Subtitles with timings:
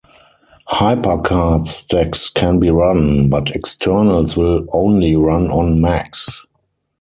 [0.67, 6.47] HyperCard stacks can be run, but externals will only run on Macs.